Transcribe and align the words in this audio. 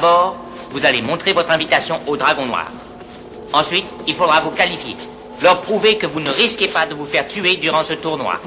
D'abord, 0.00 0.38
vous 0.70 0.86
allez 0.86 1.02
montrer 1.02 1.34
votre 1.34 1.50
invitation 1.50 2.00
au 2.06 2.16
Dragon 2.16 2.46
Noir. 2.46 2.68
Ensuite, 3.52 3.84
il 4.06 4.14
faudra 4.14 4.40
vous 4.40 4.50
qualifier. 4.50 4.96
Leur 5.42 5.60
prouver 5.60 5.98
que 5.98 6.06
vous 6.06 6.20
ne 6.20 6.30
risquez 6.30 6.68
pas 6.68 6.86
de 6.86 6.94
vous 6.94 7.04
faire 7.04 7.28
tuer 7.28 7.56
durant 7.56 7.82
ce 7.82 7.92
tournoi. 7.92 8.40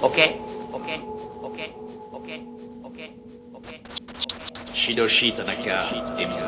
Ok? 0.00 0.18
Ok? 0.72 1.00
Ok? 1.42 1.70
Ok? 2.10 2.40
Ok? 2.84 3.10
Ok? 3.54 3.80
Shidoshi 4.72 5.34
Tanaka 5.34 5.84
est 6.18 6.26
mon. 6.26 6.38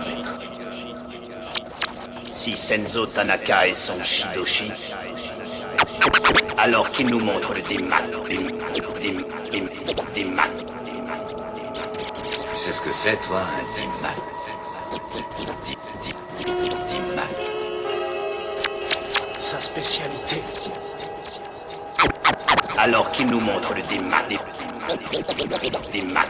Si 2.30 2.56
Senzo 2.56 3.04
Tanaka 3.04 3.68
est 3.68 3.75
son 3.75 4.02
Shidoshi, 4.02 4.72
alors 6.56 6.90
qu'il 6.93 7.09
nous 7.09 7.20
montre 7.20 7.52
le 7.52 7.61
démat, 7.61 8.00
sais 12.69 12.75
ce 12.75 12.80
que 12.82 12.93
c'est, 12.93 13.16
toi, 13.23 13.41
un 13.41 13.62
Deep 13.77 13.89
Mac 14.03 14.16
Sa 19.39 19.57
spécialité. 19.57 20.43
Alors 22.76 23.11
qu'il 23.12 23.26
nous 23.26 23.40
montre 23.40 23.73
le 23.75 23.81
Deep 23.82 24.03
Mac. 24.03 24.29
Deep 24.29 26.12
Mac. 26.12 26.29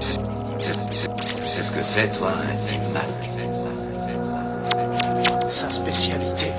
Sais 0.00 1.62
ce 1.62 1.70
que 1.70 1.82
c'est, 1.82 2.08
toi, 2.18 2.32
un 2.32 2.54
Deep 2.66 2.82
Mac 2.92 3.06
Sa 5.48 5.68
spécialité. 5.68 6.50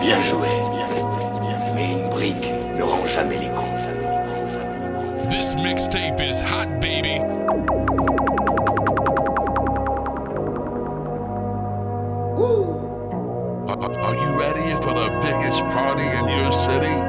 Bien 0.00 0.22
joué. 0.22 0.48
Mais 1.74 1.92
une 1.92 2.08
brique 2.10 2.50
ne 2.76 2.82
rend 2.82 3.06
jamais 3.06 3.38
les 3.38 3.48
coups. 3.48 3.76
This 5.30 5.54
mixtape 5.54 6.20
is 6.20 6.40
hot, 6.40 6.80
baby. 6.80 7.20
Are 13.68 13.92
are 14.00 14.14
you 14.14 14.38
ready 14.38 14.72
for 14.82 14.94
the 14.94 15.08
biggest 15.20 15.62
party 15.68 16.04
in 16.04 16.28
your 16.28 16.52
city? 16.52 17.05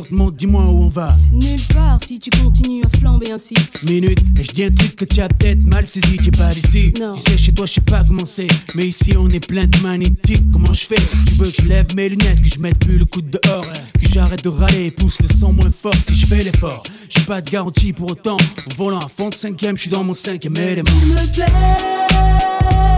dis-moi 0.00 0.64
où 0.64 0.84
on 0.84 0.88
va. 0.88 1.16
Nulle 1.32 1.60
part 1.74 1.98
si 2.04 2.18
tu 2.18 2.30
continues 2.30 2.82
à 2.84 2.96
flamber 2.96 3.30
ainsi. 3.32 3.54
Minute, 3.84 4.20
je 4.40 4.50
dis 4.52 4.64
un 4.64 4.70
truc 4.70 4.96
que 4.96 5.04
tu 5.04 5.20
as 5.20 5.28
peut-être 5.28 5.62
mal 5.64 5.86
saisi, 5.86 6.16
t'es 6.16 6.30
pas 6.30 6.52
ici. 6.52 6.94
Non. 6.98 7.12
Tu 7.14 7.30
sais, 7.30 7.38
chez 7.38 7.52
toi, 7.52 7.66
je 7.66 7.74
sais 7.74 7.80
pas 7.80 8.02
comment 8.04 8.24
c'est. 8.26 8.46
Mais 8.74 8.86
ici, 8.86 9.14
on 9.18 9.28
est 9.28 9.46
plein 9.46 9.66
de 9.66 9.78
magnétiques, 9.80 10.44
comment 10.52 10.72
je 10.72 10.86
fais? 10.86 11.02
Tu 11.26 11.34
veux 11.34 11.50
que 11.50 11.62
je 11.62 11.68
lève 11.68 11.94
mes 11.94 12.08
lunettes, 12.08 12.40
que 12.40 12.48
je 12.48 12.58
mette 12.58 12.78
plus 12.78 12.98
le 12.98 13.04
coude 13.04 13.30
dehors, 13.30 13.66
que 13.66 14.12
j'arrête 14.12 14.42
de 14.42 14.48
râler 14.48 14.86
et 14.86 14.90
pousse 14.90 15.18
le 15.20 15.28
sang 15.36 15.52
moins 15.52 15.70
fort 15.70 15.94
si 16.08 16.16
je 16.16 16.26
fais 16.26 16.42
l'effort. 16.42 16.82
J'ai 17.08 17.22
pas 17.22 17.40
de 17.40 17.50
garantie 17.50 17.92
pour 17.92 18.10
autant. 18.10 18.36
Au 18.36 18.74
volant 18.76 19.00
à 19.00 19.08
fond 19.08 19.28
de 19.28 19.34
cinquième, 19.34 19.76
je 19.76 19.82
suis 19.82 19.90
dans 19.90 20.04
mon 20.04 20.14
cinquième 20.14 20.56
élément. 20.56 20.90
me 20.90 21.32
plaît. 21.34 21.46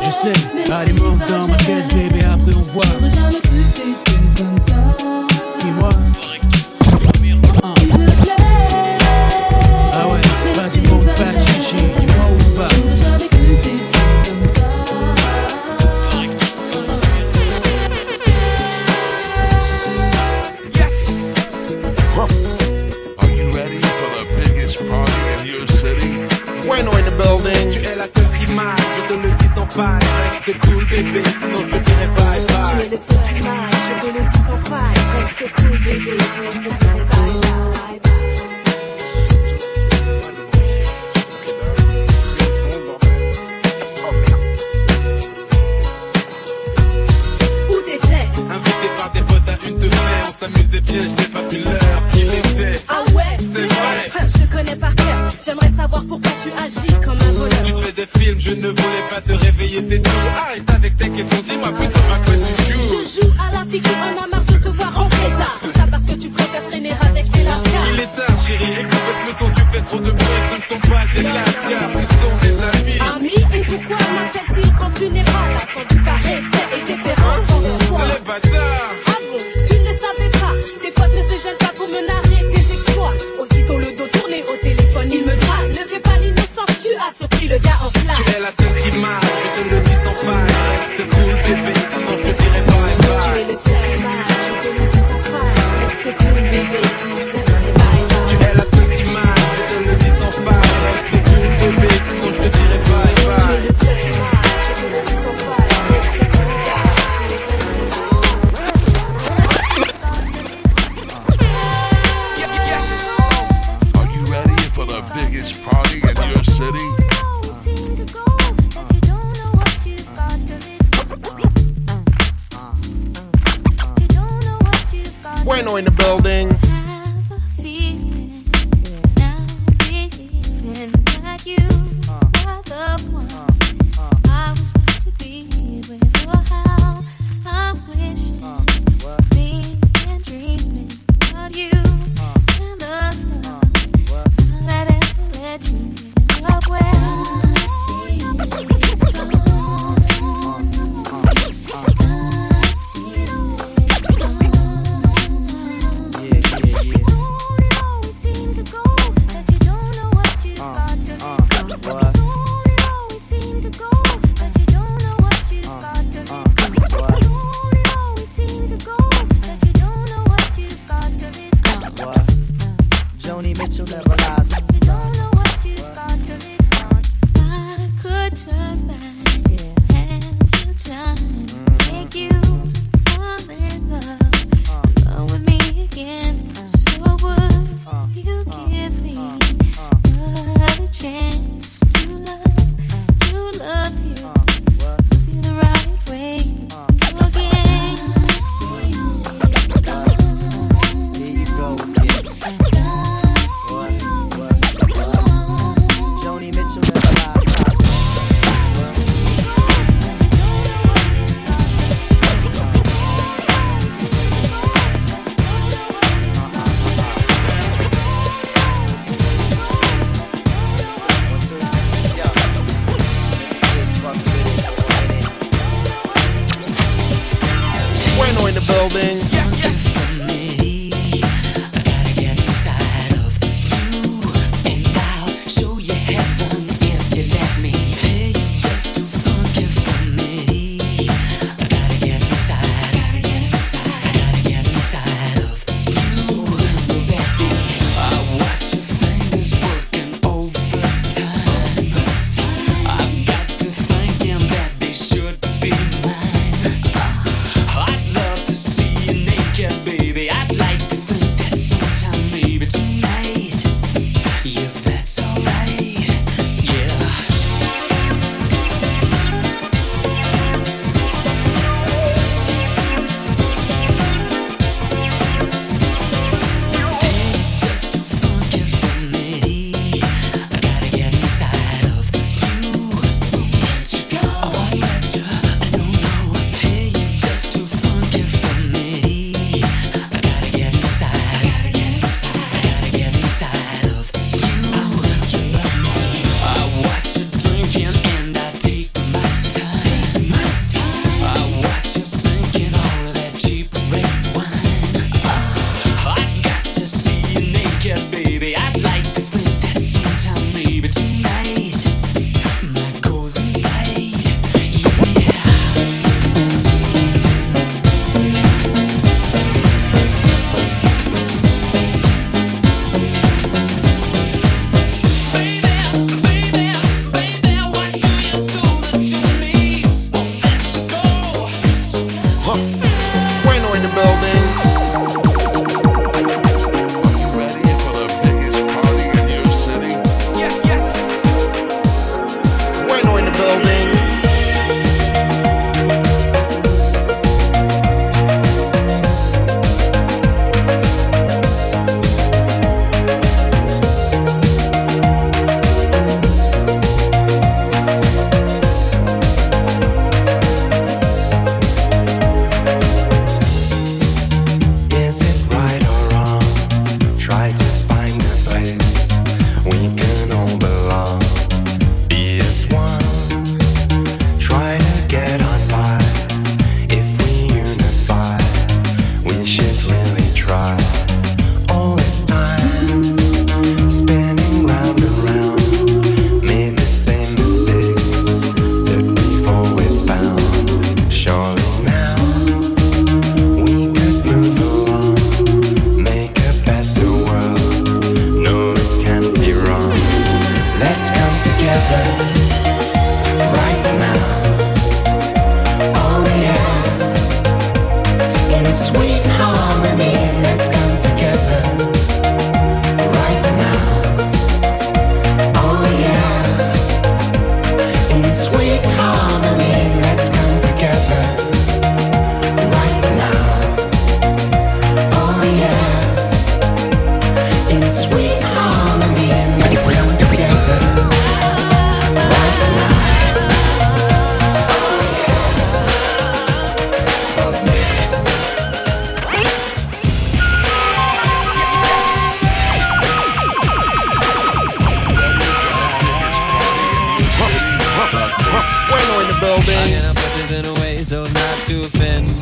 Je 0.03 0.11
sais, 0.11 0.33
mais 0.55 0.71
allez, 0.71 0.93
monte 0.93 1.19
dans 1.29 1.49
ma 1.49 1.57
caisse, 1.57 1.89
bébé, 1.89 2.23
après 2.25 2.55
on 2.55 2.63
voit. 2.63 2.85
Ça. 4.61 4.97
Dis-moi. 5.61 5.91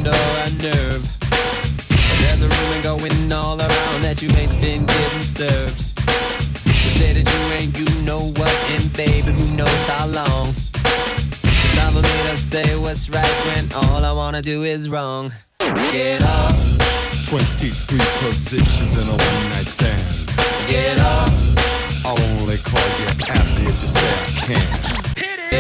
To 0.01 0.09
offend 0.09 0.09
or 0.09 0.69
unnerve. 0.69 1.03
But 1.21 2.19
there's 2.21 2.43
a 2.43 2.49
rumor 2.49 2.83
going 2.83 3.33
all 3.33 3.59
around 3.59 4.03
that 4.03 4.23
you 4.23 4.29
ain't 4.31 4.51
been 4.61 4.87
getting 4.87 5.25
served. 5.25 5.79
You 6.67 6.73
say 6.73 7.13
that 7.13 7.27
you 7.27 7.41
ain't, 7.59 7.79
you 7.79 8.03
know 8.05 8.33
what, 8.37 8.55
and 8.77 8.93
baby, 8.93 9.33
who 9.33 9.57
knows 9.57 9.87
how 9.89 10.07
long. 10.07 10.47
Cause 11.43 11.79
I'm 11.79 11.97
a 11.97 12.03
me 12.03 12.31
to 12.31 12.37
say 12.37 12.77
what's 12.77 13.09
right 13.11 13.37
when 13.55 13.73
all 13.73 14.05
I 14.05 14.13
wanna 14.13 14.43
do 14.43 14.63
is 14.65 14.89
wrong. 14.89 15.33
Get 15.59 16.23
up, 16.23 16.55
23 17.27 17.99
positions 18.21 18.93
in 19.01 19.09
a 19.09 19.17
one 19.17 19.49
night 19.51 19.67
stand. 19.67 20.29
get 20.69 20.99
up, 20.99 21.31
I'll 22.05 22.21
only 22.41 22.59
call 22.59 22.89
you 23.01 23.07
after 23.29 23.63
if 23.63 23.69
you 23.69 23.89
say 23.89 24.11
I 24.13 24.31
can. 24.47 25.15
get 25.15 25.39
up, 25.47 25.52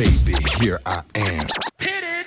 baby, 0.00 0.34
here 0.58 0.80
I 0.86 1.02
am. 1.14 1.46
Pit 1.78 2.04
it. 2.04 2.26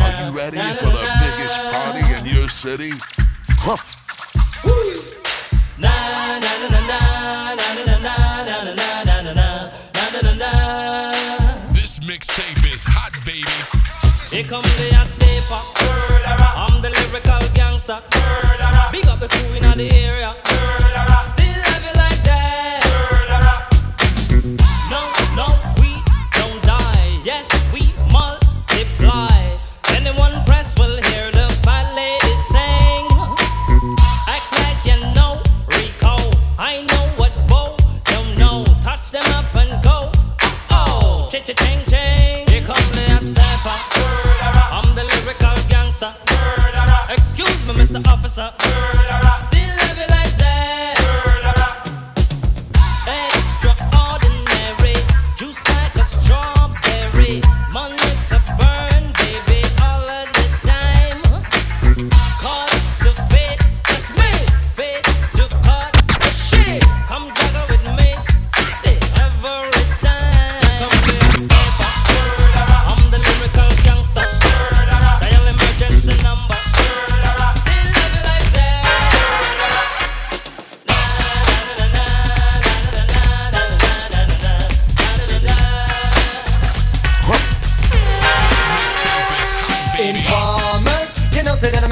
Are 0.00 0.24
you 0.24 0.36
ready 0.36 0.56
for 0.78 0.86
the 0.86 1.06
biggest 1.20 1.58
party 1.70 2.04
in 2.14 2.34
your 2.34 2.48
city? 2.48 2.92
Huh. 3.58 3.99
Come 14.50 14.62
the 14.62 14.90
hot. 14.92 16.72
I'm 16.72 16.82
the 16.82 16.90
lyrical 16.90 17.38
gangster. 17.54 18.02
Big 18.90 19.06
up 19.06 19.20
the 19.20 19.28
crew 19.28 19.54
in 19.54 19.78
the 19.78 19.88
area. 19.94 20.49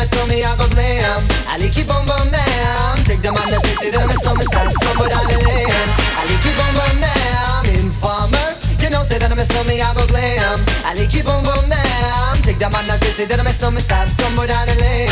A 0.08 0.16
stormy, 0.16 0.44
I 0.44 0.56
go 0.56 0.68
blame. 0.68 1.24
Ali 1.48 1.68
keep 1.70 1.90
on 1.90 2.06
bum 2.06 2.30
down. 2.30 2.96
Take 3.04 3.22
the 3.22 3.32
man 3.32 3.50
that 3.50 3.60
say, 3.64 3.74
say 3.74 3.90
that 3.90 4.02
I'm 4.02 4.10
a 4.10 4.16
stormy, 4.16 4.44
somewhere 4.44 5.08
down 5.08 5.26
the 5.28 5.38
lane. 5.44 5.90
Ali 6.20 6.36
keep 6.40 6.58
on 6.58 6.72
bum 6.76 6.96
down. 7.00 7.66
Informer, 7.76 8.48
you 8.80 8.90
know, 8.90 9.04
say 9.04 9.18
that 9.18 9.30
I'm 9.30 9.38
a 9.38 9.44
stormy, 9.44 9.80
I 9.80 9.92
go 9.94 10.06
blame. 10.06 10.60
Ali 10.84 11.06
keep 11.06 11.28
on 11.28 11.44
bum 11.44 11.68
down. 11.68 12.36
Take 12.42 12.58
the 12.58 12.68
man 12.70 12.86
that 12.88 13.00
say, 13.02 13.12
say 13.12 13.26
that 13.26 13.38
I'm 13.40 13.46
a 13.46 13.52
stormy, 13.52 13.80
stamp 13.80 14.10
somewhere 14.10 14.48
down 14.48 14.66
the 14.66 14.76
lane. 14.80 15.10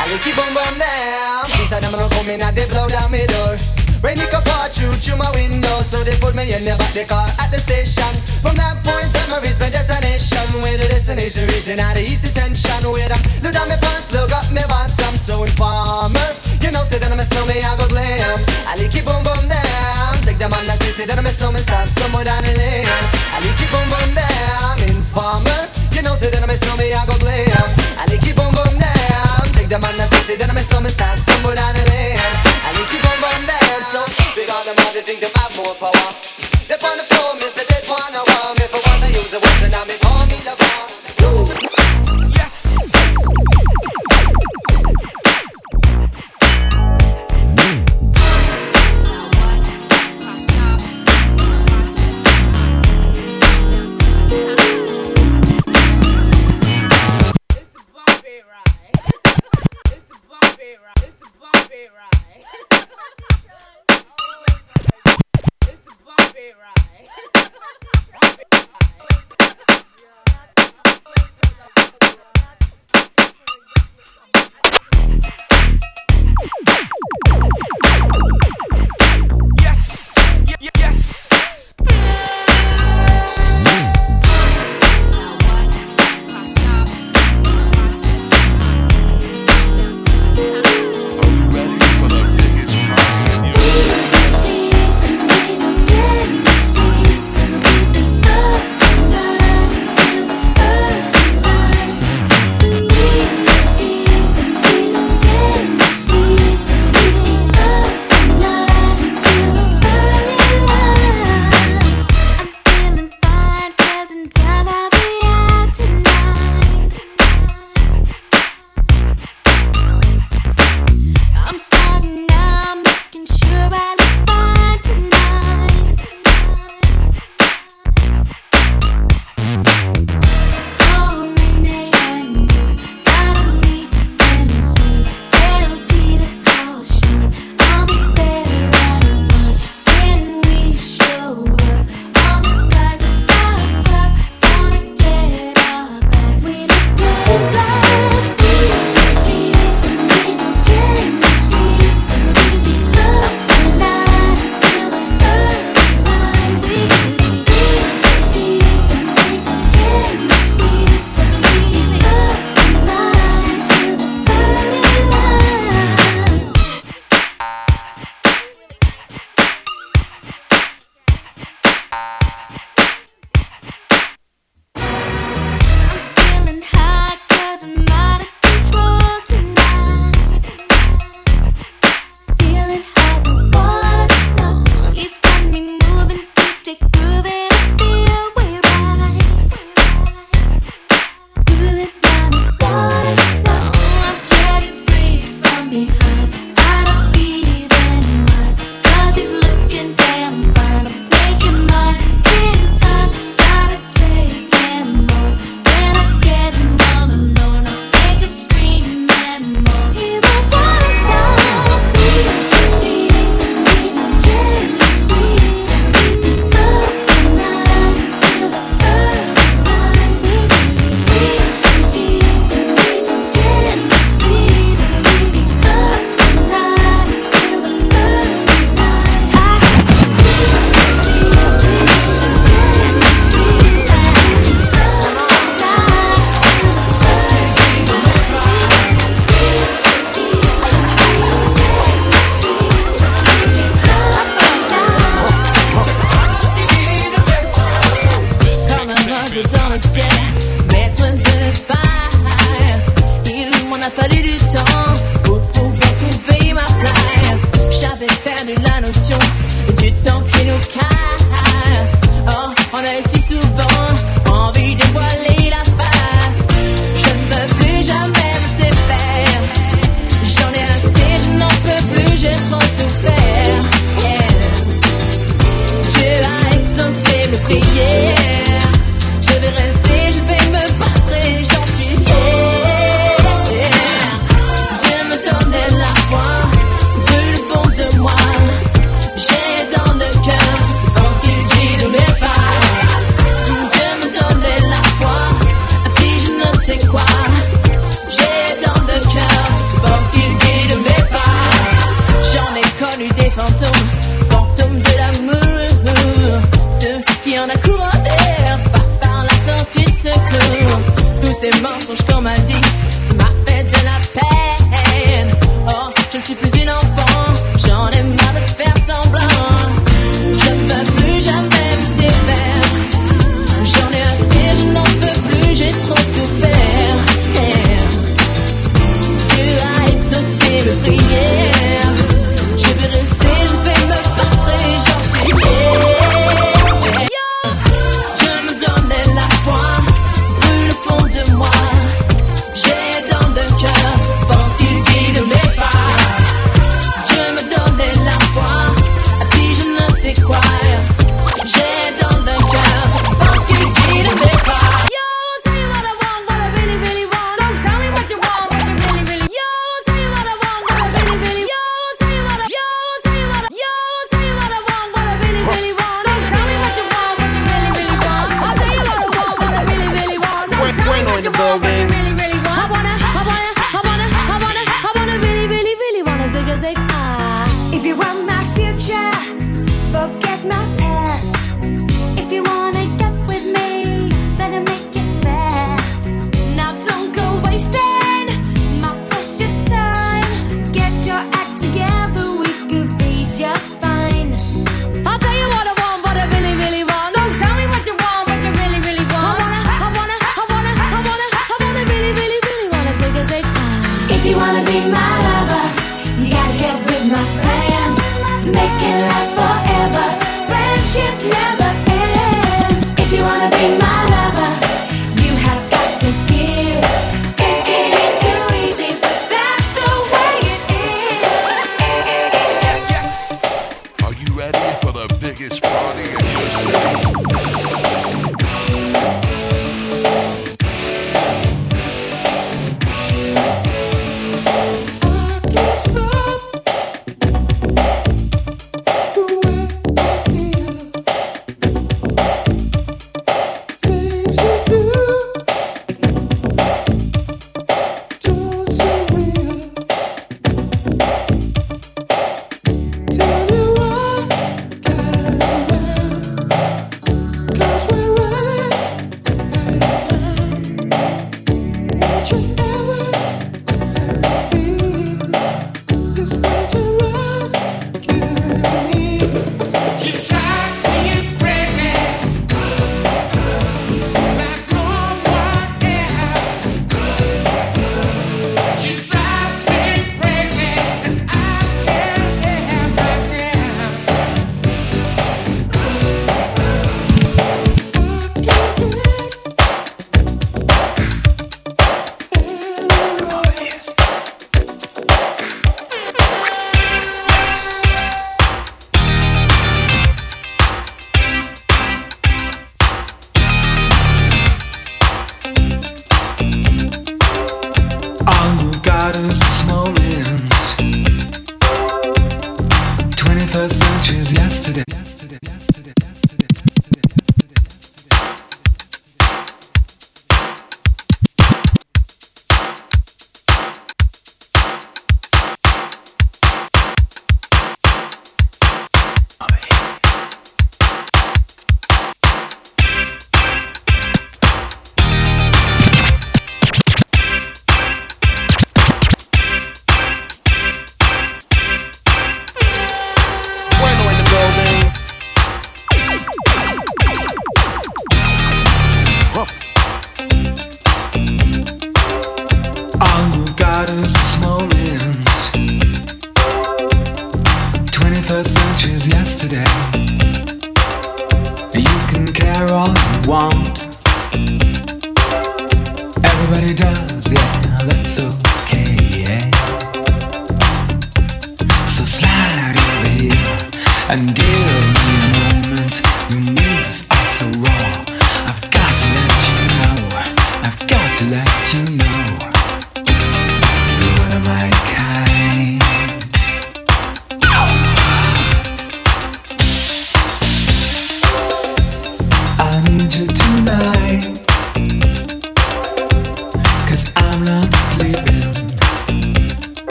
Ali 0.00 0.18
keep 0.24 0.38
on 0.38 0.52
bum 0.54 0.78
down. 0.78 1.50
These 1.58 1.72
are 1.72 1.80
them 1.80 1.92
gonna 1.92 2.08
come 2.08 2.28
in 2.30 2.40
and 2.40 2.54
they 2.56 2.66
blow 2.66 2.88
down 2.88 3.10
my 3.10 3.26
door. 3.26 3.77
Rain 3.98 4.14
it 4.14 4.30
come 4.30 4.46
pour 4.46 4.70
through 4.70 4.94
through 4.94 5.18
my 5.18 5.26
window, 5.34 5.82
so 5.82 6.04
they 6.06 6.14
put 6.22 6.30
me 6.30 6.54
in 6.54 6.62
the 6.62 6.70
back 6.78 6.94
the 6.94 7.02
car 7.02 7.26
at 7.42 7.50
the 7.50 7.58
station. 7.58 8.06
From 8.38 8.54
that 8.54 8.78
point 8.86 9.10
on, 9.26 9.34
I 9.34 9.42
reached 9.42 9.58
my 9.58 9.66
destination. 9.74 10.46
Where 10.62 10.78
the 10.78 10.86
destination 10.86 11.50
reaching 11.50 11.82
out 11.82 11.98
of 11.98 12.06
east 12.06 12.22
detention. 12.22 12.86
Where 12.86 13.10
I 13.10 13.18
look 13.42 13.58
down 13.58 13.66
my 13.66 13.74
pants, 13.74 14.14
look 14.14 14.30
up 14.30 14.46
my 14.54 14.62
bottom. 14.70 15.18
So 15.18 15.42
informer, 15.42 16.30
you 16.62 16.70
know, 16.70 16.86
say 16.86 17.02
that 17.02 17.10
I'm 17.10 17.18
a 17.18 17.26
snowman, 17.26 17.58
I 17.58 17.74
go 17.74 17.90
glam. 17.90 18.38
I 18.70 18.78
like 18.78 18.86
keep 18.94 19.02
boom 19.02 19.18
boom 19.26 19.50
down. 19.50 20.14
Take 20.22 20.38
the 20.38 20.46
man 20.46 20.62
that 20.70 20.78
say, 20.78 20.94
say 20.94 21.06
that 21.10 21.18
I'm 21.18 21.26
a 21.26 21.34
snowman, 21.34 21.62
stop 21.66 21.90
somewhere 21.90 22.22
down 22.22 22.46
the 22.46 22.54
lane. 22.54 22.86
I 23.34 23.42
like 23.42 23.58
keep 23.58 23.66
boom 23.74 23.82
boom 23.90 24.14
down. 24.14 24.78
Informer, 24.94 25.66
you 25.90 26.06
know, 26.06 26.14
say 26.14 26.30
that 26.30 26.38
I'm 26.38 26.46
a 26.46 26.54
snowman, 26.54 26.94
I 26.94 27.02
go 27.02 27.18
glam. 27.18 27.50
I 27.98 28.06
like 28.06 28.22
keep 28.22 28.38
boom 28.38 28.54
boom 28.54 28.78
down. 28.78 29.42
Take 29.58 29.66
the 29.66 29.82
man 29.82 29.98
that 29.98 30.06
say, 30.14 30.22
say 30.22 30.36
that 30.38 30.46
I'm 30.46 30.54
a 30.54 30.62
snowman, 30.62 30.94
stop 30.94 31.18
somewhere 31.18 31.58
down 31.58 31.74
the 31.74 31.82
lane. 31.90 32.17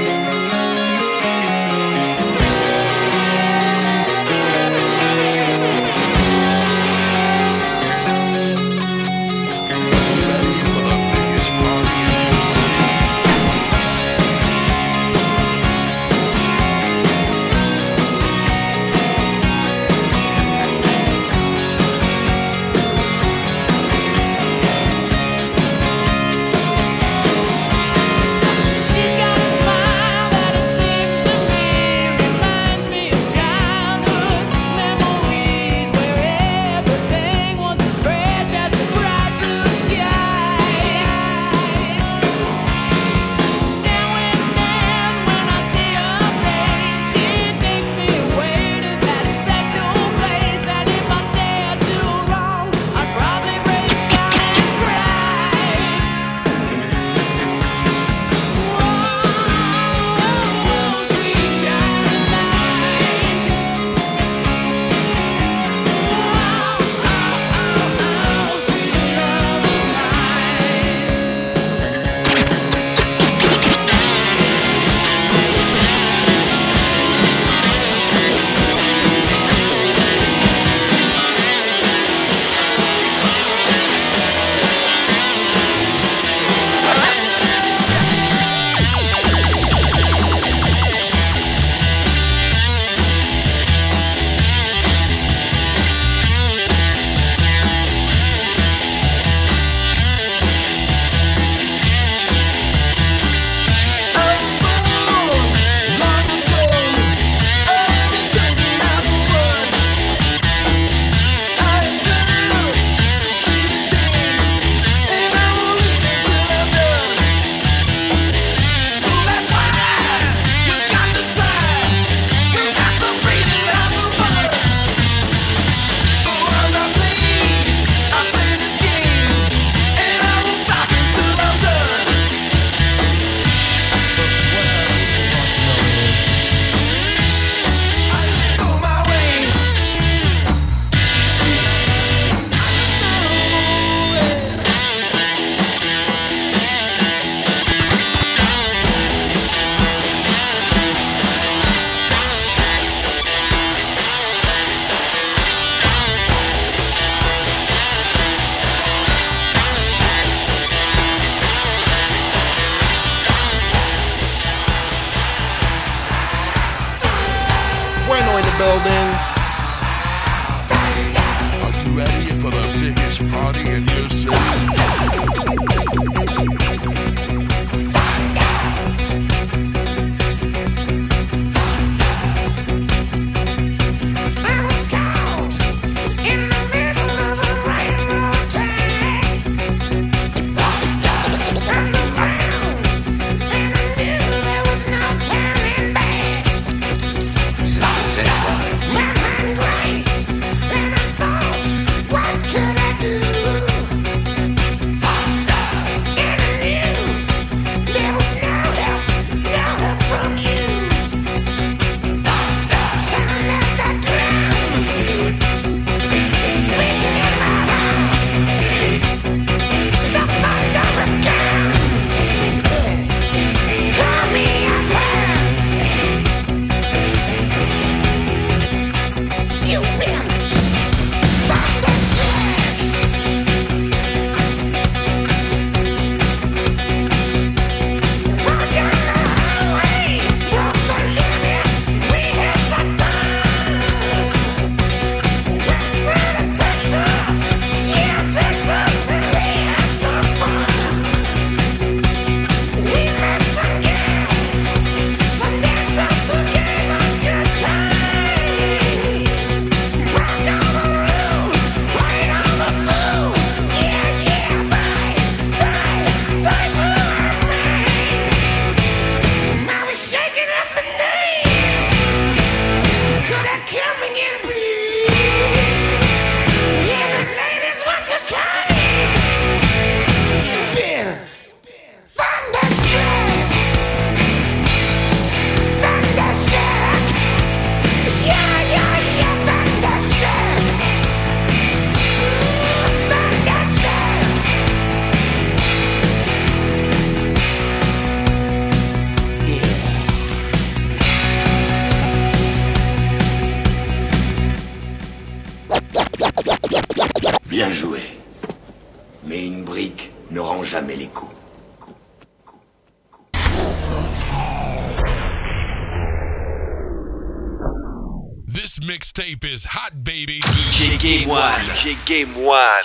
Mixtape 319.17 319.45
is 319.51 319.64
hot, 319.64 320.05
baby. 320.05 320.41
DJ 320.41 321.01
Game 321.01 321.27
One. 321.27 321.59
DJ 321.73 321.97
Game 322.05 322.35
One. 322.45 322.85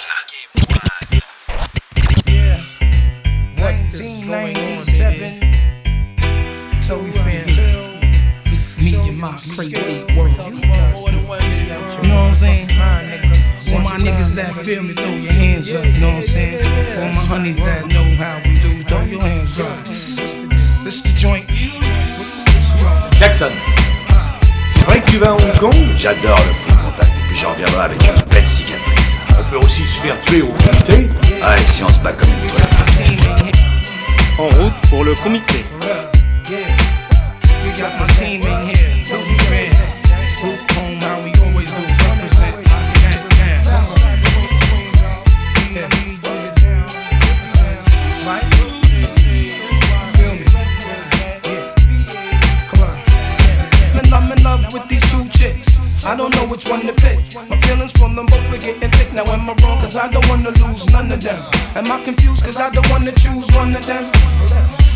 1997. 3.60 5.42
Toby 6.88 7.12
Fantel. 7.12 8.00
Me 8.80 8.96
and 9.10 9.20
my 9.20 9.36
crazy 9.56 10.06
world. 10.16 10.38
You 10.38 10.56
know 12.08 12.16
what 12.16 12.30
I'm 12.30 12.36
saying? 12.36 12.68
For 13.60 13.82
my 13.82 13.98
niggas 13.98 14.34
that 14.36 14.54
feel 14.64 14.84
me, 14.84 14.94
throw 14.94 15.12
your 15.12 15.34
hands 15.34 15.74
up. 15.74 15.84
You 15.84 15.92
know 16.00 16.08
what 16.08 16.16
I'm 16.16 16.22
saying? 16.22 16.64
For 16.94 17.02
my 17.02 17.26
honeys 17.28 17.60
that 17.60 17.88
know 17.88 18.16
how 18.16 18.40
we 18.46 18.58
do, 18.62 18.84
throw 18.84 19.02
your 19.02 19.20
hands 19.20 19.60
up. 19.60 19.84
This 20.86 21.02
the 21.02 21.12
joint. 21.18 21.50
Jackson. 23.20 23.52
C'est 24.82 24.88
vrai 24.88 25.02
que 25.02 25.12
tu 25.12 25.18
vas 25.20 25.28
à 25.28 25.34
Hong 25.34 25.58
Kong 25.60 25.76
J'adore 25.96 26.40
le 26.40 26.54
full 26.54 26.74
contact. 26.84 27.12
Et 27.12 27.28
puis 27.28 27.38
j'en 27.40 27.52
reviendrai 27.52 27.84
avec 27.84 28.00
une 28.04 28.30
belle 28.32 28.48
cicatrice. 28.48 29.18
On 29.40 29.44
peut 29.52 29.58
aussi 29.64 29.84
se 29.86 30.00
faire 30.02 30.20
tuer 30.26 30.42
au 30.42 30.48
comité 30.48 31.08
Ah, 31.44 31.56
et 31.56 31.64
si 31.64 31.84
on 31.84 31.90
se 31.90 32.00
bat 32.00 32.14
comme 32.14 32.30
une 32.30 32.50
toile. 32.50 32.64
En 34.40 34.50
route 34.50 34.74
pour 34.90 35.04
le 35.04 35.14
comité. 35.16 35.64
One 56.72 56.88
to 56.88 56.94
pick. 56.94 57.20
My 57.52 57.58
feelings 57.68 57.92
for 57.92 58.08
them 58.08 58.26
both 58.26 58.48
are 58.48 58.58
getting 58.58 58.90
thick. 58.96 59.12
Now 59.12 59.28
am 59.28 59.50
I 59.50 59.54
wrong? 59.60 59.78
Cause 59.84 59.98
I 59.98 60.10
don't 60.10 60.26
wanna 60.30 60.52
lose 60.64 60.88
none 60.96 61.12
of 61.12 61.22
them. 61.22 61.40
Am 61.76 61.92
I 61.92 62.02
confused? 62.04 62.46
Cause 62.46 62.58
I 62.58 62.70
don't 62.72 62.90
wanna 62.90 63.12
choose 63.12 63.46
one 63.52 63.76
of 63.76 63.86
them. 63.86 64.08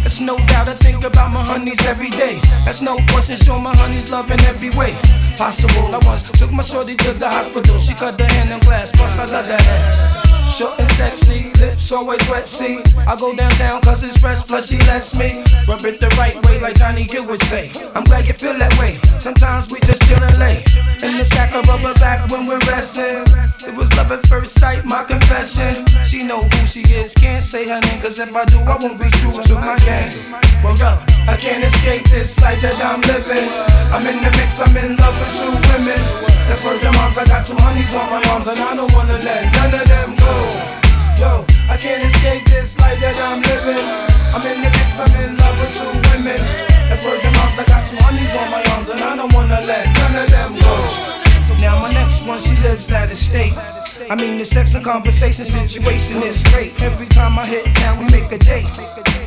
It's 0.07 0.21
no 0.21 0.37
doubt 0.47 0.69
I 0.69 0.73
think 0.73 1.03
about 1.03 1.33
my 1.33 1.43
honeys 1.43 1.81
every 1.85 2.09
day. 2.11 2.39
That's 2.63 2.81
no 2.81 2.95
question, 3.11 3.35
show 3.35 3.59
my 3.59 3.75
honeys 3.75 4.09
love 4.09 4.31
in 4.31 4.39
every 4.45 4.69
way 4.79 4.95
possible. 5.35 5.93
I 5.93 5.99
once 6.07 6.31
took 6.39 6.51
my 6.51 6.63
shorty 6.63 6.95
to 6.95 7.11
the 7.13 7.27
hospital. 7.27 7.77
She 7.77 7.93
cut 7.93 8.19
her 8.19 8.25
hand 8.25 8.51
in 8.51 8.59
glass, 8.59 8.91
plus 8.91 9.19
I 9.19 9.25
love 9.25 9.47
that 9.47 9.61
ass. 9.61 10.24
Short 10.55 10.79
and 10.79 10.89
sexy, 10.91 11.51
lips 11.59 11.91
always 11.91 12.23
wet, 12.29 12.47
see. 12.47 12.79
I 13.05 13.19
go 13.19 13.35
downtown 13.35 13.81
cause 13.81 14.01
it's 14.03 14.17
fresh, 14.17 14.41
plus 14.47 14.69
she 14.69 14.77
lets 14.87 15.11
me 15.19 15.43
rub 15.67 15.83
it 15.83 15.99
the 15.99 16.07
right 16.15 16.35
way, 16.47 16.61
like 16.61 16.75
Johnny 16.75 17.03
Gill 17.03 17.27
would 17.27 17.41
say. 17.43 17.71
I'm 17.93 18.05
glad 18.05 18.25
you 18.25 18.31
feel 18.31 18.57
that 18.57 18.71
way. 18.79 18.95
Sometimes 19.19 19.67
we 19.69 19.81
just 19.81 20.07
chill 20.07 20.23
and 20.23 20.35
in 21.03 21.17
the 21.17 21.25
sack 21.25 21.53
of 21.53 21.67
rubber 21.67 21.93
back 21.99 22.23
when 22.31 22.47
we're 22.47 22.63
resting. 22.71 23.27
It 23.67 23.75
was 23.75 23.91
love 23.97 24.11
at 24.11 24.25
first 24.27 24.57
sight, 24.57 24.85
my 24.85 25.03
confession. 25.03 25.85
She 26.07 26.23
know 26.23 26.41
who 26.41 26.65
she 26.65 26.81
is, 26.87 27.13
can't 27.13 27.43
say 27.43 27.67
her 27.67 27.79
name, 27.79 27.99
cause 28.01 28.17
if 28.17 28.33
I 28.33 28.45
do, 28.45 28.57
I 28.63 28.79
won't 28.79 28.95
be 28.95 29.11
true 29.19 29.35
to 29.35 29.53
my 29.59 29.77
game. 29.83 30.15
Well, 30.63 30.77
yo, 30.79 30.95
I 31.27 31.35
can't 31.35 31.63
escape 31.63 32.07
this 32.09 32.39
life 32.39 32.61
that 32.61 32.79
I'm 32.79 33.03
living. 33.11 33.47
I'm 33.91 34.07
in 34.07 34.23
the 34.23 34.31
mix, 34.39 34.63
I'm 34.63 34.71
in 34.77 34.95
love 34.97 35.19
with 35.19 35.35
two 35.35 35.51
women. 35.51 35.99
That's 36.47 36.63
where 36.63 36.77
the 36.79 36.91
moms, 36.95 37.17
I 37.17 37.25
got 37.25 37.45
two 37.45 37.57
honeys 37.59 37.93
on 37.93 38.07
my 38.09 38.21
arms, 38.31 38.47
and 38.47 38.59
I 38.59 38.75
don't 38.75 38.91
wanna 38.93 39.19
let 39.19 39.41
none 39.51 39.73
of 39.75 39.87
them 39.87 40.15
go. 40.15 40.44
Yo, 41.19 41.45
I 41.69 41.77
can't 41.77 42.03
escape 42.03 42.43
this 42.45 42.77
life 42.79 42.99
that 42.99 43.15
I'm 43.23 43.39
living. 43.41 43.85
I'm 44.35 44.43
in 44.43 44.61
the 44.61 44.69
mix, 44.69 44.99
I'm 44.99 45.11
in 45.21 45.37
love 45.37 45.55
with 45.59 45.71
two 45.71 45.91
women. 46.11 46.39
That's 46.89 47.03
where 47.05 47.15
the 47.17 47.31
moms, 47.39 47.57
I 47.57 47.65
got 47.65 47.87
two 47.87 47.97
honeys 48.03 48.35
on 48.35 48.51
my 48.51 48.63
arms, 48.75 48.89
and 48.89 49.01
I 49.01 49.15
don't 49.15 49.33
wanna 49.33 49.61
let 49.63 49.85
none 49.95 50.15
of 50.21 50.27
them 50.29 50.51
go. 50.59 50.75
Now 51.63 51.79
my 51.81 51.89
next 51.91 52.25
one, 52.25 52.39
she 52.39 52.55
lives 52.61 52.91
out 52.91 53.11
of 53.11 53.17
state. 53.17 53.53
I 54.09 54.15
mean 54.15 54.37
the 54.37 54.45
sex 54.45 54.73
and 54.75 54.83
conversation 54.83 55.45
situation 55.45 56.21
is 56.21 56.43
great. 56.51 56.75
Every 56.83 57.07
time 57.07 57.39
I 57.39 57.45
hit 57.45 57.65
town, 57.75 57.97
we 57.97 58.05
make 58.11 58.31
a 58.31 58.37
date. 58.37 58.67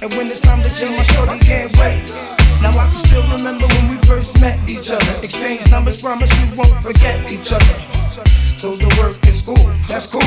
And 0.02 0.12
when 0.14 0.28
it's 0.28 0.40
time 0.40 0.62
to 0.62 0.70
chill, 0.70 0.92
my 0.92 1.02
shorty 1.02 1.38
can't 1.40 1.72
wait. 1.78 2.04
Now 2.62 2.70
I 2.70 2.86
can 2.86 2.96
still 2.96 3.22
remember 3.32 3.66
when 3.66 3.90
we 3.90 3.96
first 4.06 4.40
met 4.40 4.58
each 4.68 4.90
other. 4.90 5.14
Exchange 5.18 5.70
numbers, 5.70 6.02
promise 6.02 6.30
we 6.42 6.56
won't 6.56 6.76
forget 6.78 7.16
each 7.32 7.50
other. 7.50 7.74
Go 8.60 8.76
to 8.76 8.88
work 9.00 9.16
and 9.22 9.34
school, 9.34 9.70
that's 9.86 10.06
cool, 10.06 10.20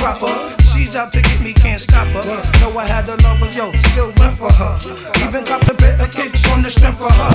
proper. 0.00 0.32
She's 0.64 0.96
out 0.96 1.12
to 1.12 1.20
get 1.20 1.40
me, 1.40 1.52
can't 1.52 1.80
stop 1.80 2.08
her. 2.08 2.24
Know 2.60 2.72
I 2.78 2.88
had 2.88 3.04
the 3.04 3.20
love 3.22 3.42
of 3.42 3.54
yo, 3.54 3.70
still 3.92 4.10
went 4.16 4.34
for 4.34 4.50
her. 4.50 4.74
Even 5.28 5.44
got 5.44 5.60
the 5.68 5.74
better 5.74 6.08
kicks 6.08 6.42
on 6.52 6.62
the 6.62 6.70
strength 6.70 7.04
of 7.04 7.12
her. 7.12 7.32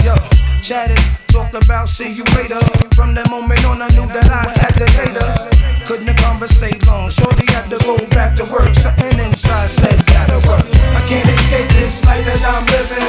Yo, 0.00 0.16
chatted, 0.64 0.98
talked 1.28 1.54
about 1.54 1.88
see 1.88 2.10
you 2.10 2.24
later. 2.34 2.58
From 2.96 3.14
that 3.14 3.28
moment 3.30 3.64
on, 3.68 3.82
I 3.82 3.88
knew 3.92 4.08
that 4.08 4.28
I 4.32 4.48
had 4.56 4.74
to 4.80 4.88
hate 4.96 5.16
her. 5.20 5.52
Couldn't 5.84 6.16
conversate 6.16 6.80
long, 6.86 7.10
shorty 7.10 7.44
had 7.52 7.68
to 7.68 7.78
go 7.84 8.00
back 8.08 8.36
to 8.36 8.44
work. 8.48 8.72
Something 8.74 9.18
inside 9.20 9.68
said 9.68 10.00
gotta 10.08 10.40
work. 10.48 10.64
I 10.96 11.04
can't 11.04 11.28
escape 11.28 11.68
this 11.76 12.02
life 12.06 12.24
that 12.24 12.40
I'm 12.40 12.64
living. 12.72 13.04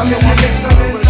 I'm 0.00 0.08
in 0.08 0.22
the 0.24 0.34
mix, 0.40 0.64
I'm 0.64 0.96
in 0.96 1.01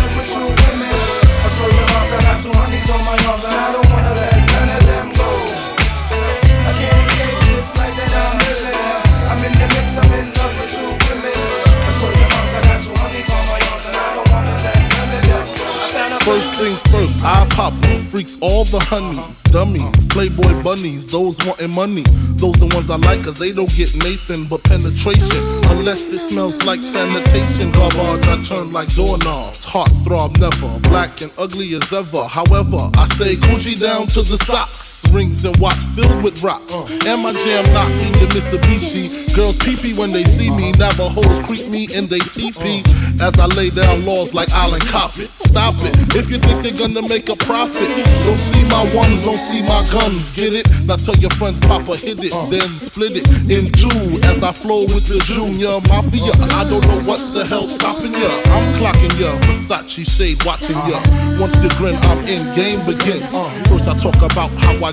First 16.24 16.60
things 16.60 16.80
first, 16.92 17.18
I 17.24 17.46
pop. 17.50 17.72
Freaks 18.10 18.38
all 18.40 18.64
the 18.64 18.78
honeys, 18.78 19.42
dummies, 19.50 20.04
playboy 20.04 20.62
bunnies, 20.62 21.06
those 21.06 21.36
wanting 21.44 21.74
money. 21.74 22.04
Those 22.38 22.54
the 22.54 22.66
ones 22.66 22.88
I 22.90 22.96
like, 22.96 23.24
cause 23.24 23.38
they 23.40 23.50
don't 23.50 23.74
get 23.74 23.92
Nathan 23.96 24.44
but 24.44 24.62
penetration. 24.62 25.42
Unless 25.70 26.12
it 26.12 26.20
smells 26.20 26.64
like 26.64 26.80
sanitation. 26.80 27.72
Garbage, 27.72 28.26
I 28.28 28.40
turn 28.40 28.72
like 28.72 28.94
doorknobs. 28.94 29.64
Heart 29.64 29.90
throb 30.04 30.38
never, 30.38 30.78
black 30.90 31.22
and 31.22 31.32
ugly 31.38 31.74
as 31.74 31.92
ever. 31.92 32.24
However, 32.24 32.90
I 32.94 33.08
stay 33.16 33.34
Gucci 33.34 33.80
down 33.80 34.06
to 34.08 34.22
the 34.22 34.36
socks. 34.44 34.91
Rings 35.12 35.44
and 35.44 35.54
watch 35.58 35.76
filled 35.94 36.24
with 36.24 36.42
rocks. 36.42 36.72
Uh. 36.72 36.86
And 37.06 37.22
my 37.22 37.32
jam 37.32 37.64
knocking 37.74 38.12
the 38.12 38.26
Mitsubishi. 38.32 39.34
Girls 39.36 39.58
pee 39.58 39.92
when 39.94 40.10
they 40.10 40.24
see 40.24 40.50
me. 40.50 40.72
Uh-huh. 40.72 40.88
Navajos 40.88 41.40
creep 41.46 41.68
me 41.68 41.86
and 41.94 42.08
they 42.08 42.18
TP. 42.18 42.80
Uh-huh. 42.80 43.28
As 43.28 43.38
I 43.38 43.46
lay 43.54 43.68
down 43.68 44.06
laws 44.06 44.32
like 44.32 44.50
Island 44.52 44.82
Coppet. 44.84 45.28
Stop 45.36 45.74
it. 45.80 46.16
If 46.16 46.30
you 46.30 46.38
think 46.38 46.62
they're 46.64 46.88
gonna 46.88 47.06
make 47.06 47.28
a 47.28 47.36
profit, 47.36 47.88
don't 48.24 48.38
see 48.38 48.64
my 48.64 48.88
ones, 48.94 49.22
don't 49.22 49.36
see 49.36 49.60
my 49.60 49.84
guns. 49.92 50.34
Get 50.34 50.54
it? 50.54 50.66
Now 50.84 50.96
tell 50.96 51.16
your 51.16 51.30
friends, 51.30 51.60
Papa 51.60 51.96
hit 51.96 52.18
it, 52.24 52.32
uh-huh. 52.32 52.48
then 52.48 52.68
split 52.80 53.12
it 53.16 53.28
in 53.52 53.70
two. 53.72 53.92
As 54.24 54.42
I 54.42 54.52
flow 54.52 54.82
with 54.88 55.06
the 55.08 55.20
Junior 55.28 55.80
Mafia, 55.92 56.32
I 56.56 56.64
don't 56.64 56.86
know 56.88 57.02
what 57.04 57.20
the 57.34 57.44
hell's 57.44 57.74
stopping 57.74 58.12
ya. 58.12 58.32
I'm 58.56 58.72
clocking 58.80 59.12
ya, 59.20 59.36
Versace 59.44 60.08
shade 60.08 60.42
watching 60.44 60.76
ya. 60.88 61.04
Once 61.36 61.56
you 61.62 61.68
grin, 61.76 61.96
I'm 62.08 62.24
in, 62.24 62.48
game 62.56 62.80
begins. 62.86 63.24
First 63.68 63.88
I 63.88 63.94
talk 63.96 64.16
about 64.16 64.50
how 64.56 64.72
I 64.84 64.92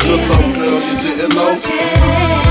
Good 0.00 0.28
love, 0.28 0.54
girl, 0.54 0.80
you 0.80 0.98
didn't 0.98 1.34
know. 1.34 2.41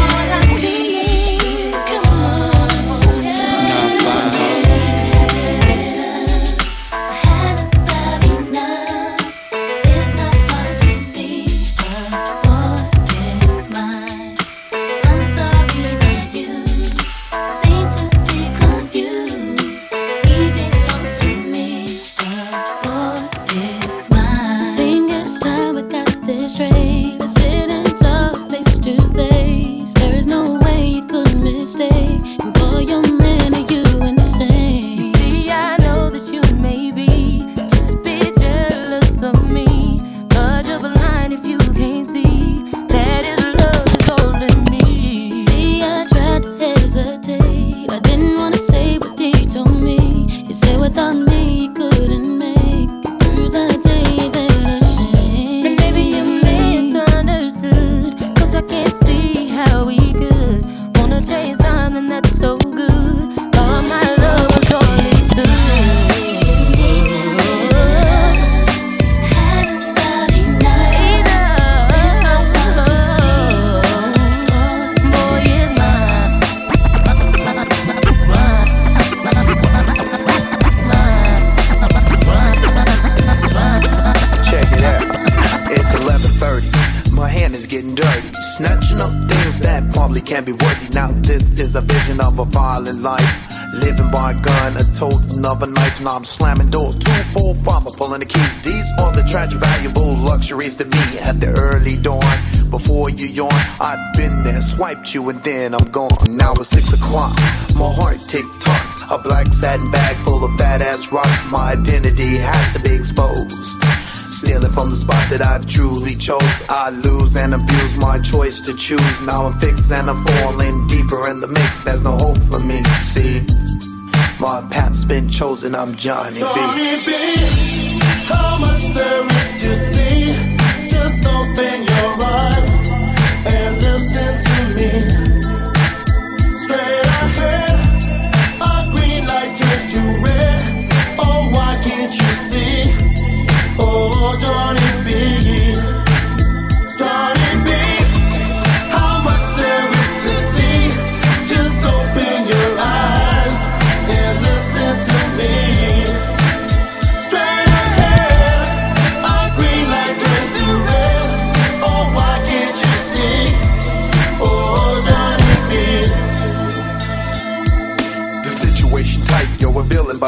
Chosen. 125.72 125.76
I'm 125.76 125.96
Johnny 125.96 126.42
B. 126.42 127.51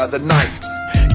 by 0.04 0.18
the 0.18 0.24
knife. 0.26 0.60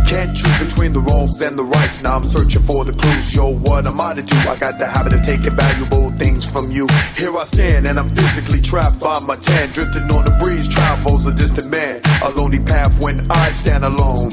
Can't 0.07 0.35
choose 0.35 0.57
between 0.57 0.93
the 0.93 0.99
wrongs 0.99 1.41
and 1.41 1.57
the 1.57 1.63
rights. 1.63 2.01
Now 2.01 2.15
I'm 2.15 2.25
searching 2.25 2.63
for 2.63 2.83
the 2.83 2.93
clues. 2.93 3.35
Yo, 3.35 3.53
what 3.53 3.85
am 3.85 4.01
I 4.01 4.15
to 4.15 4.23
do? 4.23 4.37
I 4.49 4.57
got 4.57 4.79
the 4.79 4.87
habit 4.87 5.13
of 5.13 5.21
taking 5.21 5.53
valuable 5.53 6.09
things 6.17 6.45
from 6.45 6.71
you. 6.71 6.87
Here 7.15 7.35
I 7.35 7.43
stand, 7.43 7.85
and 7.85 7.99
I'm 7.99 8.09
physically 8.09 8.61
trapped 8.61 8.99
by 8.99 9.19
my 9.19 9.35
tan. 9.35 9.69
Drifting 9.73 10.09
on 10.09 10.25
the 10.25 10.35
breeze, 10.41 10.67
travels 10.67 11.27
a 11.27 11.33
distant 11.33 11.69
man. 11.69 12.01
A 12.23 12.29
lonely 12.31 12.59
path 12.59 13.01
when 13.03 13.29
I 13.29 13.51
stand 13.51 13.85
alone. 13.85 14.31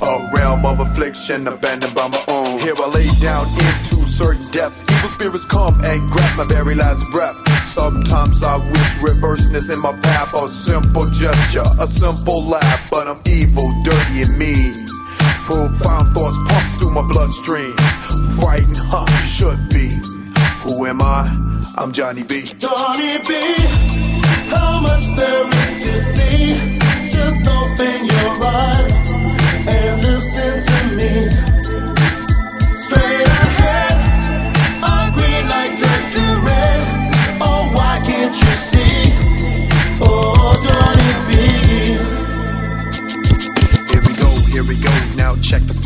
A 0.00 0.30
realm 0.32 0.64
of 0.64 0.78
affliction 0.78 1.48
abandoned 1.48 1.94
by 1.94 2.06
my 2.06 2.22
own. 2.28 2.60
Here 2.60 2.76
I 2.76 2.86
lay 2.86 3.08
down 3.20 3.46
into 3.50 4.06
certain 4.06 4.48
depths. 4.52 4.84
Evil 4.88 5.08
spirits 5.10 5.44
come 5.44 5.74
and 5.82 5.98
grasp 6.12 6.38
my 6.38 6.44
very 6.44 6.76
last 6.76 7.02
breath. 7.10 7.36
Sometimes 7.64 8.44
I 8.44 8.58
wish 8.70 8.90
reverseness 9.02 9.70
in 9.70 9.80
my 9.80 9.92
path. 9.98 10.32
A 10.34 10.46
simple 10.46 11.10
gesture, 11.10 11.66
a 11.80 11.86
simple 11.88 12.44
laugh, 12.44 12.88
but 12.90 13.08
I'm 13.08 13.20
evil 13.26 13.68
and 14.22 14.38
mean. 14.38 14.86
Profound 15.44 16.14
thoughts 16.14 16.36
pump 16.48 16.80
through 16.80 16.90
my 16.92 17.02
bloodstream. 17.02 17.72
Frightened, 18.40 18.76
huh? 18.78 19.06
Should 19.24 19.68
be. 19.70 19.98
Who 20.62 20.86
am 20.86 21.00
I? 21.02 21.74
I'm 21.76 21.92
Johnny 21.92 22.22
B. 22.24 22.42
Johnny 22.58 23.18
B, 23.26 23.54
how 24.50 24.80
much 24.80 25.04
there 25.16 25.46
is 25.46 25.72
to 25.84 25.94
see? 26.14 26.78
Just 27.10 27.46
open 27.46 28.04
your 28.04 28.30
eyes 28.44 28.92
and 29.68 30.02
listen 30.02 30.54
to 30.68 30.78
me. 30.98 31.30
Straight 32.74 33.28
ahead, 33.28 33.96
a 34.82 35.12
green 35.16 35.48
light 35.48 35.74
turns 35.78 36.14
to 36.16 36.24
red. 36.48 36.80
Oh, 37.40 37.70
why 37.74 38.00
can't 38.04 38.34
you 38.34 38.54
see? 38.56 39.07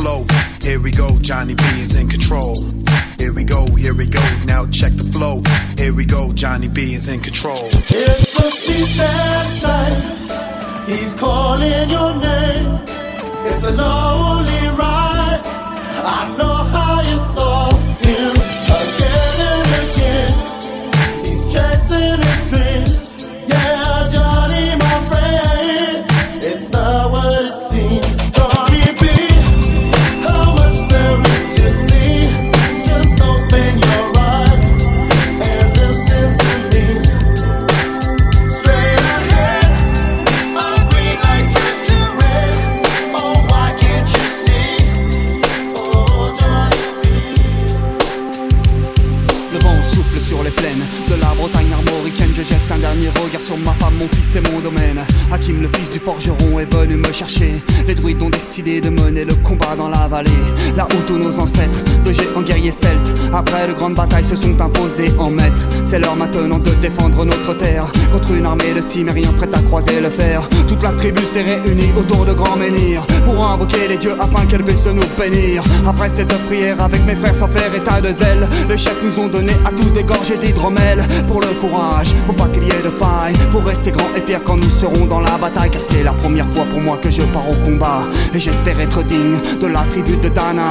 Flow. 0.03 0.27
Here 0.61 0.81
we 0.81 0.91
go, 0.91 1.09
Johnny 1.21 1.55
B 1.55 1.63
is 1.79 1.95
in 1.95 2.09
control. 2.09 2.57
Here 3.19 3.33
we 3.33 3.45
go, 3.45 3.67
here 3.77 3.95
we 3.95 4.07
go, 4.07 4.25
now 4.47 4.67
check 4.67 4.93
the 4.97 5.05
flow. 5.05 5.43
Here 5.79 5.95
we 5.95 6.05
go, 6.05 6.33
Johnny 6.33 6.67
B 6.67 6.95
is 6.95 7.07
in 7.07 7.21
control. 7.21 7.63
It's 7.63 8.35
a 8.37 8.51
past 8.99 9.63
night. 9.63 10.89
He's 10.89 11.15
calling 11.15 11.89
your 11.89 12.13
name. 12.19 12.81
It's 13.47 13.63
a 13.63 13.71
lonely 13.71 14.65
ride. 14.83 15.41
I 16.19 16.37
know 16.37 16.57
how 16.75 16.82
ma 53.63 53.73
femme, 53.75 53.95
mon 53.99 54.09
fils 54.09 54.37
et 54.37 54.41
mon 54.41 54.61
domaine. 54.61 55.01
Hakim, 55.31 55.61
le 55.61 55.69
fils 55.75 55.91
du 55.91 55.99
forgeron, 55.99 56.59
est 56.59 56.73
venu 56.73 56.97
me 56.97 57.13
chercher. 57.13 57.63
Les 57.87 57.95
druides 57.95 58.23
ont 58.23 58.31
décidé 58.31 58.81
de 58.81 58.91
mener 58.91 59.25
le 59.25 59.35
combat 59.35 59.75
dans 59.77 59.89
la 59.89 60.09
vallée. 60.09 60.31
Là 60.77 60.87
où 60.93 60.97
tous 61.07 61.19
nos 61.19 61.39
ancêtres, 61.39 61.83
de 62.05 62.13
géants 62.13 62.43
guerriers 62.43 62.73
celtes, 62.73 63.13
après 63.33 63.69
de 63.69 63.73
grandes 63.73 63.95
batailles, 63.95 64.25
se 64.25 64.37
sont 64.37 64.61
imposés 64.61 65.13
en 65.19 65.31
maîtres. 65.31 65.69
C'est 65.85 65.99
l'heure 65.99 66.17
maintenant 66.17 66.59
de 66.59 66.71
défendre 66.75 67.25
notre 67.25 67.55
terre 67.57 67.91
contre 68.13 68.33
une 68.33 68.47
armée 68.47 68.75
de 68.75 68.81
cimériens 68.81 69.33
prête 69.33 69.55
à 69.55 69.63
croiser 69.63 70.01
le 70.01 70.11
fer. 70.11 70.49
Toute 70.69 70.83
la 70.83 70.93
tribu 70.93 71.23
s'est 71.33 71.43
réunie 71.43 71.91
autour 71.99 72.25
de 72.25 72.33
grands 72.33 72.57
menhirs 72.57 73.07
pour 73.25 73.47
invoquer 73.47 73.89
les 73.89 73.97
dieux 73.97 74.15
afin 74.21 74.47
qu'elle 74.47 74.65
puisse 74.65 74.87
nous 74.87 75.03
bénir. 75.19 75.63
Après 75.87 76.09
cette 76.09 76.37
prière, 76.47 76.81
avec 76.81 77.05
mes 77.05 77.15
frères 77.15 77.35
sans 77.35 77.49
faire 77.49 77.75
état 77.75 78.01
de 78.01 78.13
zèle, 78.13 78.49
les 78.69 78.77
chefs 78.77 79.03
nous 79.03 79.23
ont 79.23 79.29
donné 79.29 79.53
à 79.65 79.71
tous 79.71 79.93
des 79.93 80.05
gorgées 80.05 80.39
d'hydromel 80.39 81.05
pour 81.27 81.41
le 81.41 81.49
courage, 81.61 82.15
pour 82.27 82.35
pas 82.37 82.49
qu'il 82.49 82.65
y 82.65 82.69
ait 82.69 82.83
de 82.83 82.91
faille, 82.91 83.35
pour 83.53 83.65
rester 83.65 83.93
grand 83.93 84.09
et 84.17 84.21
fier 84.23 84.43
quand 84.43 84.57
nous 84.57 84.71
serons 84.71 85.07
dans 85.07 85.21
la 85.21 85.37
bataille. 85.37 85.71
Car 85.71 85.83
c'est 85.83 86.03
la 86.03 86.13
première 86.13 86.49
fois 86.55 86.65
pour 86.65 86.81
moi 86.81 86.97
que 86.97 87.11
je 87.11 87.23
pars 87.23 87.49
au 87.49 87.55
combat 87.65 88.07
et 88.35 88.39
j'espère 88.39 88.81
être 88.81 89.05
digne 89.05 89.39
de 89.61 89.67
la 89.67 89.83
tribu 89.85 90.17
de 90.17 90.29
Dana. 90.29 90.71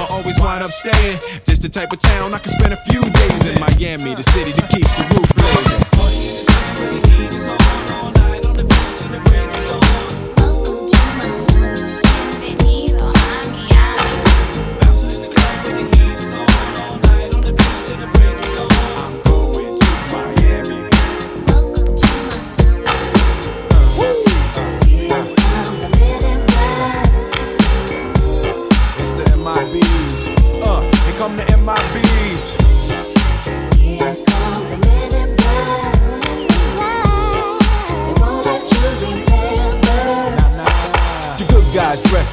I 0.01 0.07
always 0.09 0.39
wind 0.39 0.63
up 0.63 0.71
staying. 0.71 1.19
This 1.45 1.59
the 1.59 1.69
type 1.69 1.93
of 1.93 1.99
town 1.99 2.33
I 2.33 2.39
can 2.39 2.49
spend 2.49 2.73
a 2.73 2.77
few 2.89 3.01
days 3.01 3.45
in 3.45 3.59
Miami, 3.59 4.15
the 4.15 4.23
city 4.23 4.51
that 4.51 4.67
keeps 4.69 4.91
the 4.95 5.03
roof 5.13 5.29
blazing. 5.35 5.81
It's 9.43 9.60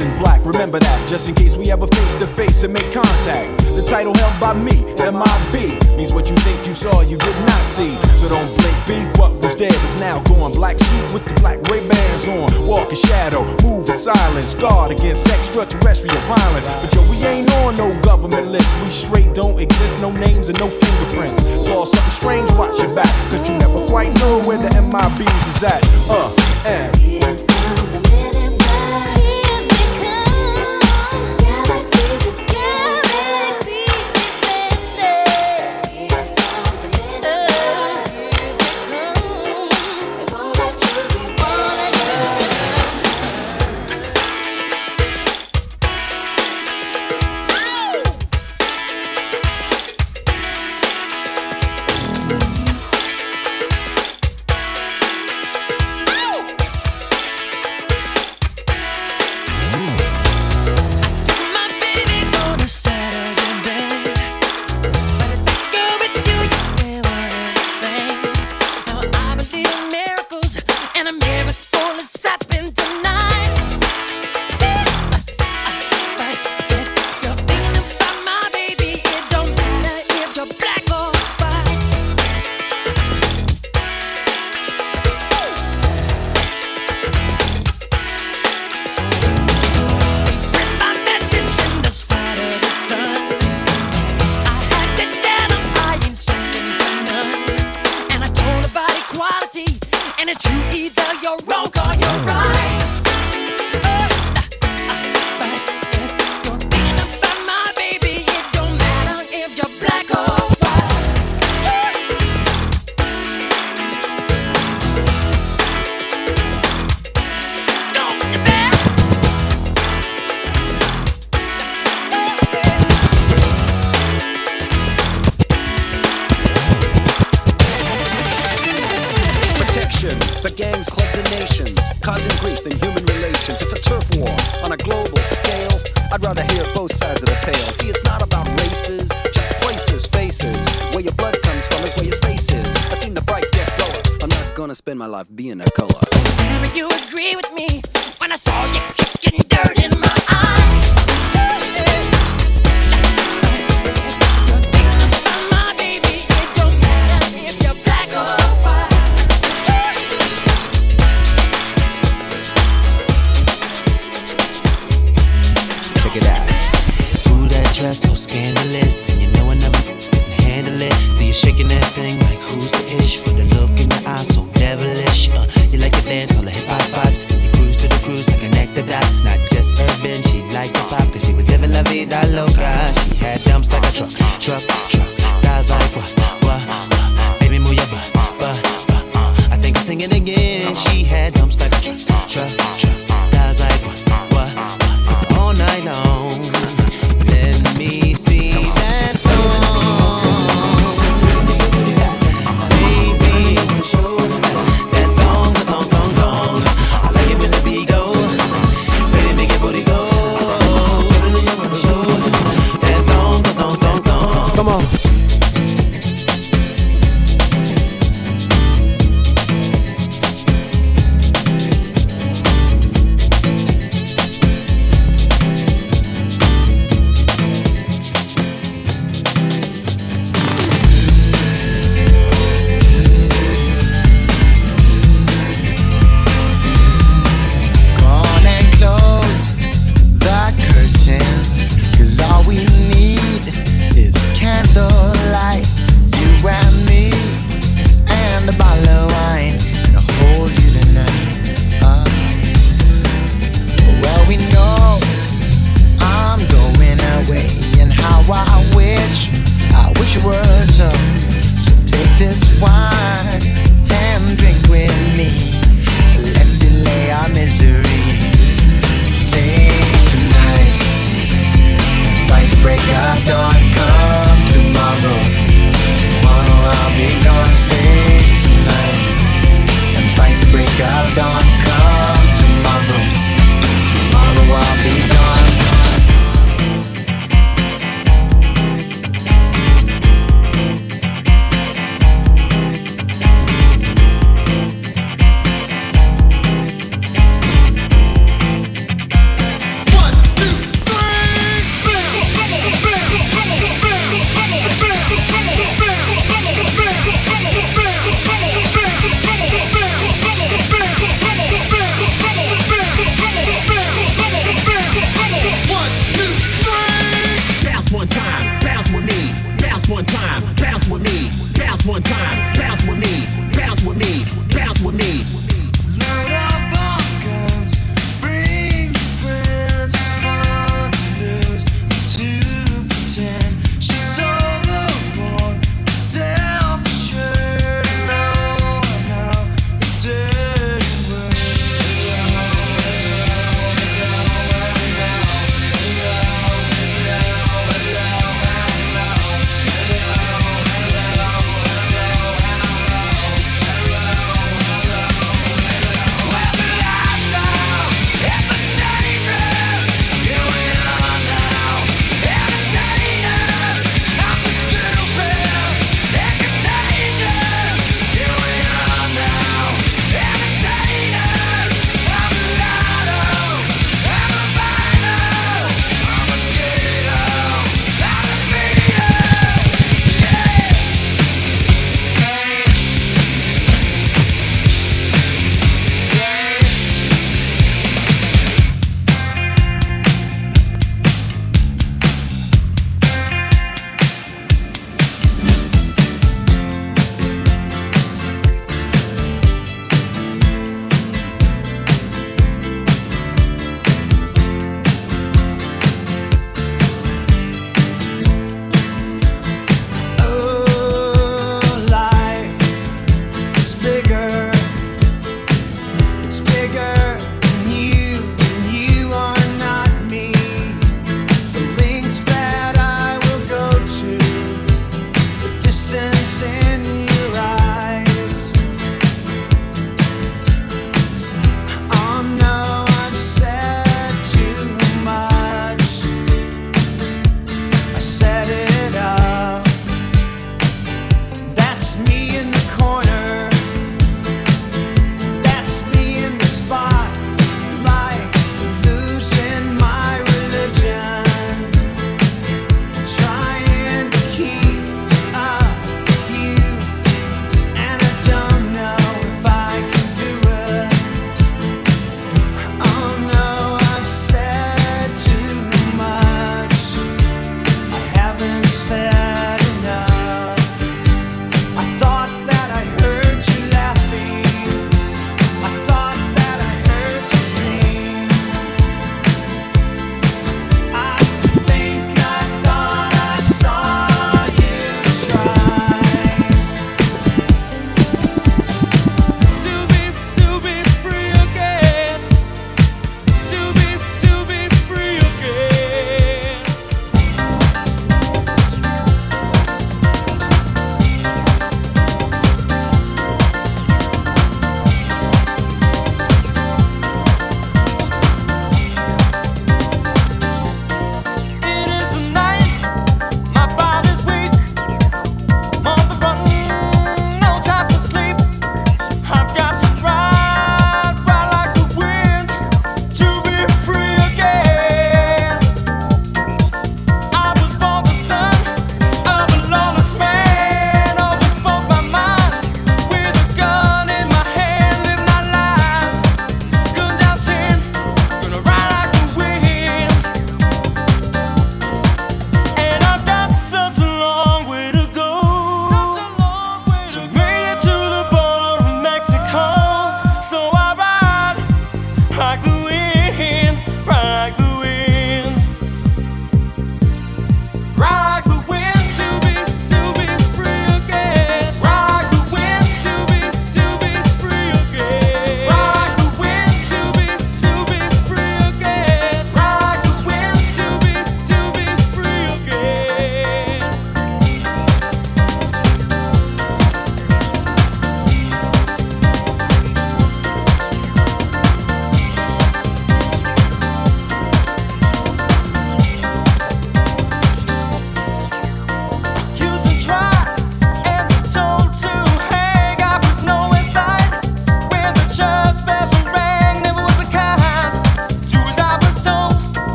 in 0.00 0.18
black, 0.18 0.44
remember 0.44 0.78
that, 0.78 1.08
just 1.08 1.28
in 1.28 1.34
case 1.34 1.56
we 1.56 1.70
ever 1.70 1.86
face 1.86 2.16
to 2.16 2.26
face 2.26 2.62
and 2.64 2.72
make 2.72 2.92
contact. 2.92 3.56
The 3.76 3.84
title 3.88 4.14
held 4.14 4.40
by 4.40 4.52
me, 4.52 4.84
MIB, 4.98 5.80
means 5.96 6.12
what 6.12 6.28
you 6.28 6.36
think 6.36 6.66
you 6.66 6.74
saw, 6.74 7.00
you 7.00 7.16
did 7.16 7.36
not 7.46 7.62
see. 7.62 7.94
So 8.16 8.28
don't 8.28 8.48
blink, 8.56 8.76
be 8.86 8.98
what 9.18 9.32
was 9.40 9.54
dead 9.54 9.72
is 9.72 9.96
now 9.96 10.20
gone. 10.24 10.52
Black 10.52 10.78
suit 10.78 11.12
with 11.12 11.24
the 11.24 11.34
black 11.40 11.62
Ray 11.70 11.86
Bans 11.86 12.28
on, 12.28 12.50
walk 12.68 12.90
in 12.90 12.96
shadow, 12.96 13.44
move 13.62 13.88
in 13.88 13.94
silence, 13.94 14.54
guard 14.54 14.92
against 14.92 15.28
extraterrestrial 15.28 16.20
violence. 16.28 16.66
But 16.82 16.92
yo, 16.94 17.00
we 17.10 17.16
ain't 17.24 17.50
on 17.64 17.76
no 17.76 17.88
government 18.02 18.48
list, 18.48 18.68
we 18.84 18.90
straight 18.90 19.34
don't 19.34 19.58
exist, 19.58 20.00
no 20.00 20.10
names 20.12 20.48
and 20.48 20.58
no 20.58 20.68
fingerprints. 20.68 21.42
Saw 21.64 21.84
something 21.84 22.10
strange, 22.10 22.50
watch 22.52 22.78
your 22.80 22.94
back, 22.94 23.12
cause 23.30 23.48
you 23.48 23.56
never 23.56 23.86
quite 23.86 24.12
know 24.20 24.42
where 24.44 24.58
the 24.58 24.68
MIBs 24.68 25.48
is 25.48 25.62
at. 25.64 25.82
Uh. 26.10 26.32
And 26.66 27.55